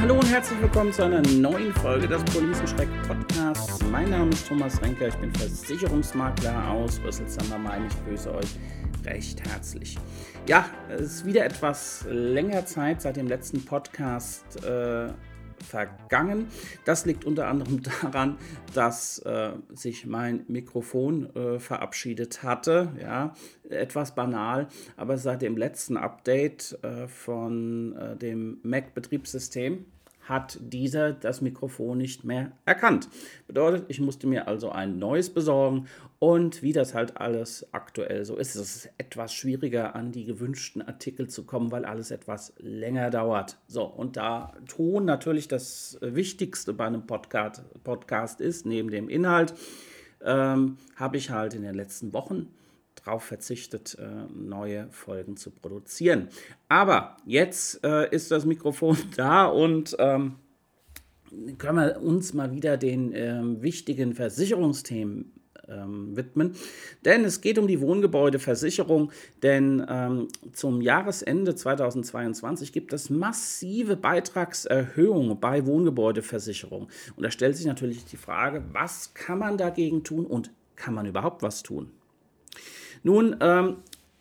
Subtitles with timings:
[0.00, 3.82] hallo und herzlich willkommen zu einer neuen Folge des Policenschreck Podcasts.
[3.90, 8.48] Mein Name ist Thomas Renker, ich bin Versicherungsmakler aus Rüsselsheim Ich grüße euch
[9.04, 9.98] recht herzlich.
[10.46, 15.08] Ja, es ist wieder etwas länger Zeit seit dem letzten Podcast äh,
[15.62, 16.46] vergangen.
[16.84, 18.38] Das liegt unter anderem daran,
[18.74, 22.92] dass äh, sich mein Mikrofon äh, verabschiedet hatte.
[23.00, 23.34] Ja,
[23.68, 29.84] etwas banal, aber seit dem letzten Update äh, von äh, dem Mac-Betriebssystem
[30.30, 33.08] hat dieser das Mikrofon nicht mehr erkannt.
[33.48, 35.88] Bedeutet, ich musste mir also ein neues besorgen
[36.20, 40.82] und wie das halt alles aktuell so ist, ist es etwas schwieriger an die gewünschten
[40.82, 43.58] Artikel zu kommen, weil alles etwas länger dauert.
[43.66, 49.52] So, und da Ton natürlich das Wichtigste bei einem Podcast, Podcast ist, neben dem Inhalt,
[50.22, 52.48] ähm, habe ich halt in den letzten Wochen
[53.04, 56.28] darauf verzichtet, äh, neue Folgen zu produzieren.
[56.68, 60.36] Aber jetzt äh, ist das Mikrofon da und ähm,
[61.58, 65.32] können wir uns mal wieder den ähm, wichtigen Versicherungsthemen
[65.70, 66.54] ähm, widmen.
[67.04, 69.12] Denn es geht um die Wohngebäudeversicherung,
[69.42, 76.88] denn ähm, zum Jahresende 2022 gibt es massive Beitragserhöhungen bei Wohngebäudeversicherung.
[77.16, 81.06] Und da stellt sich natürlich die Frage, was kann man dagegen tun und kann man
[81.06, 81.90] überhaupt was tun?
[83.02, 83.76] Nun, ähm,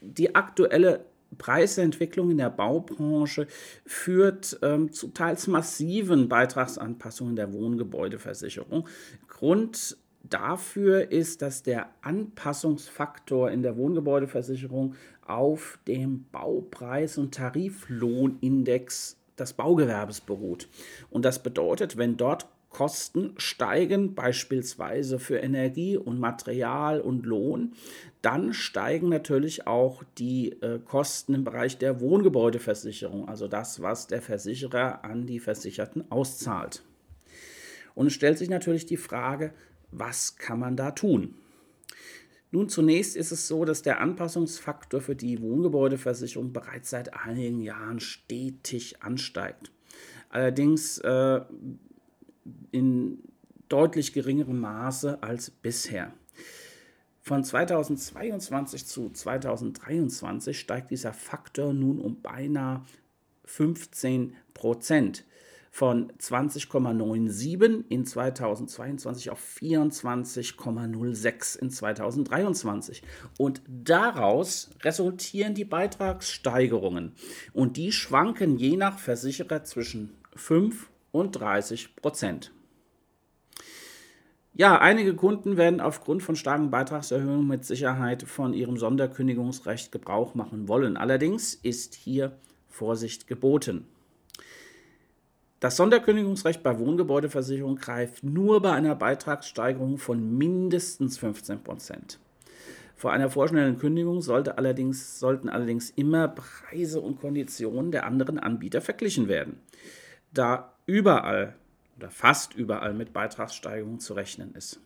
[0.00, 1.04] die aktuelle
[1.38, 3.46] Preisentwicklung in der Baubranche
[3.86, 8.86] führt ähm, zu teils massiven Beitragsanpassungen der Wohngebäudeversicherung.
[9.28, 14.94] Grund dafür ist, dass der Anpassungsfaktor in der Wohngebäudeversicherung
[15.26, 20.68] auf dem Baupreis- und Tariflohnindex des Baugewerbes beruht.
[21.10, 27.74] Und das bedeutet, wenn dort Kosten steigen, beispielsweise für Energie und Material und Lohn,
[28.22, 34.22] dann steigen natürlich auch die äh, Kosten im Bereich der Wohngebäudeversicherung, also das, was der
[34.22, 36.82] Versicherer an die Versicherten auszahlt.
[37.94, 39.52] Und es stellt sich natürlich die Frage,
[39.90, 41.34] was kann man da tun?
[42.50, 48.00] Nun, zunächst ist es so, dass der Anpassungsfaktor für die Wohngebäudeversicherung bereits seit einigen Jahren
[48.00, 49.72] stetig ansteigt.
[50.28, 51.40] Allerdings äh,
[52.70, 53.18] in
[53.68, 56.12] deutlich geringerem Maße als bisher.
[57.20, 62.82] Von 2022 zu 2023 steigt dieser Faktor nun um beinahe
[63.44, 65.24] 15 Prozent.
[65.70, 73.02] Von 20,97 in 2022 auf 24,06 in 2023.
[73.38, 77.14] Und daraus resultieren die Beitragssteigerungen.
[77.54, 82.52] Und die schwanken je nach Versicherer zwischen 5 und 30 Prozent.
[84.54, 90.68] Ja, einige Kunden werden aufgrund von starken Beitragserhöhungen mit Sicherheit von ihrem Sonderkündigungsrecht Gebrauch machen
[90.68, 90.98] wollen.
[90.98, 92.32] Allerdings ist hier
[92.68, 93.86] Vorsicht geboten.
[95.60, 102.18] Das Sonderkündigungsrecht bei Wohngebäudeversicherung greift nur bei einer Beitragssteigerung von mindestens 15 Prozent.
[102.96, 108.80] Vor einer vorschnellen Kündigung sollte allerdings, sollten allerdings immer Preise und Konditionen der anderen Anbieter
[108.80, 109.60] verglichen werden.
[110.32, 111.56] Da überall
[111.96, 114.80] oder fast überall mit Beitragssteigerungen zu rechnen ist.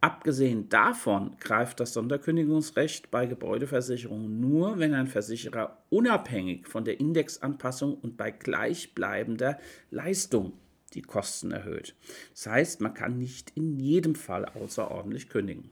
[0.00, 7.94] Abgesehen davon greift das Sonderkündigungsrecht bei Gebäudeversicherungen nur, wenn ein Versicherer unabhängig von der Indexanpassung
[7.94, 9.58] und bei gleichbleibender
[9.90, 10.52] Leistung
[10.92, 11.96] die Kosten erhöht.
[12.32, 15.70] Das heißt, man kann nicht in jedem Fall außerordentlich kündigen.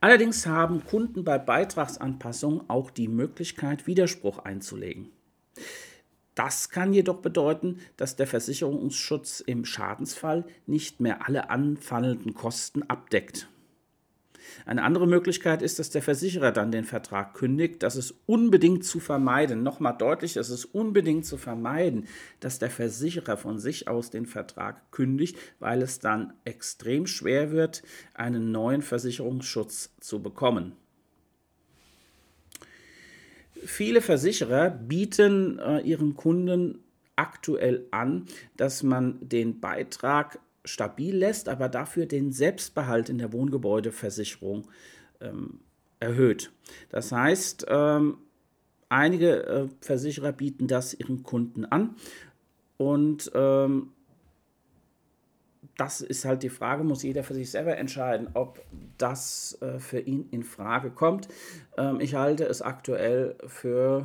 [0.00, 5.10] Allerdings haben Kunden bei Beitragsanpassungen auch die Möglichkeit, Widerspruch einzulegen.
[6.38, 13.48] Das kann jedoch bedeuten, dass der Versicherungsschutz im Schadensfall nicht mehr alle anfallenden Kosten abdeckt.
[14.64, 17.82] Eine andere Möglichkeit ist, dass der Versicherer dann den Vertrag kündigt.
[17.82, 19.64] Das ist unbedingt zu vermeiden.
[19.64, 22.06] Nochmal deutlich, es ist unbedingt zu vermeiden,
[22.38, 27.82] dass der Versicherer von sich aus den Vertrag kündigt, weil es dann extrem schwer wird,
[28.14, 30.76] einen neuen Versicherungsschutz zu bekommen.
[33.64, 36.80] Viele Versicherer bieten äh, ihren Kunden
[37.16, 38.26] aktuell an,
[38.56, 44.68] dass man den Beitrag stabil lässt, aber dafür den Selbstbehalt in der Wohngebäudeversicherung
[45.20, 45.60] ähm,
[46.00, 46.52] erhöht.
[46.90, 48.18] Das heißt, ähm,
[48.88, 51.96] einige äh, Versicherer bieten das ihren Kunden an
[52.76, 53.92] und ähm,
[55.78, 58.60] das ist halt die Frage, muss jeder für sich selber entscheiden, ob
[58.98, 61.28] das äh, für ihn in Frage kommt.
[61.78, 64.04] Ähm, ich halte es aktuell für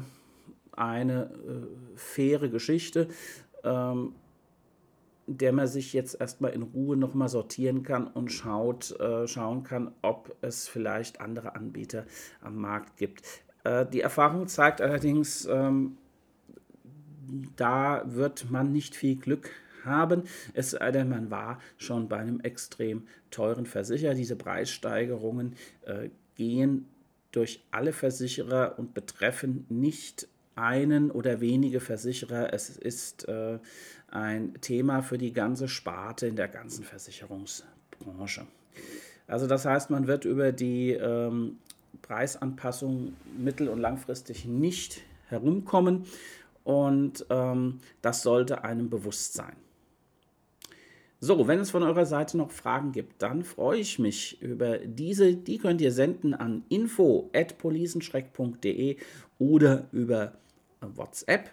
[0.71, 3.07] eine äh, faire Geschichte,
[3.63, 4.13] ähm,
[5.25, 9.93] der man sich jetzt erstmal in Ruhe nochmal sortieren kann und schaut, äh, schauen kann,
[10.03, 12.05] ob es vielleicht andere Anbieter
[12.41, 13.23] am Markt gibt.
[13.63, 15.97] Äh, die Erfahrung zeigt allerdings, ähm,
[17.55, 19.49] da wird man nicht viel Glück
[19.85, 24.13] haben, es sei denn, man war schon bei einem extrem teuren Versicherer.
[24.13, 26.87] Diese Preissteigerungen äh, gehen
[27.31, 32.53] durch alle Versicherer und betreffen nicht einen oder wenige Versicherer.
[32.53, 33.59] Es ist äh,
[34.09, 38.45] ein Thema für die ganze Sparte in der ganzen Versicherungsbranche.
[39.27, 41.57] Also das heißt, man wird über die ähm,
[42.01, 46.05] Preisanpassung mittel- und langfristig nicht herumkommen
[46.63, 49.55] und ähm, das sollte einem bewusst sein.
[51.25, 55.35] So, wenn es von eurer Seite noch Fragen gibt, dann freue ich mich über diese.
[55.35, 58.97] Die könnt ihr senden an info@policenschreck.de
[59.39, 60.33] oder über
[60.81, 61.49] WhatsApp.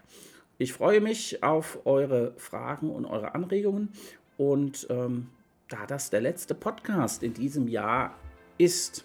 [0.58, 3.90] Ich freue mich auf eure Fragen und eure Anregungen.
[4.37, 5.28] Und ähm,
[5.69, 8.16] da das der letzte Podcast in diesem Jahr
[8.58, 9.05] ist,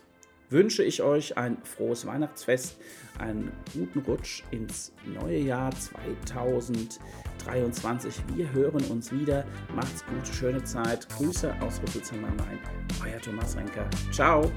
[0.49, 2.77] wünsche ich euch ein frohes Weihnachtsfest,
[3.19, 5.69] einen guten Rutsch ins neue Jahr
[7.45, 8.23] 2023.
[8.35, 9.45] Wir hören uns wieder.
[9.75, 11.07] Macht's gut, schöne Zeit.
[11.09, 12.59] Grüße aus Rüsselsheim am Main.
[13.03, 13.87] Euer Thomas Renker.
[14.11, 14.51] Ciao.